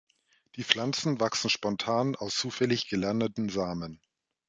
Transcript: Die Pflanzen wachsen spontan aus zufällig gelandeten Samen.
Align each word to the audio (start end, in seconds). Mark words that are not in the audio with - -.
Die 0.55 0.63
Pflanzen 0.63 1.19
wachsen 1.19 1.51
spontan 1.51 2.15
aus 2.15 2.35
zufällig 2.35 2.89
gelandeten 2.89 3.49
Samen. 3.49 4.01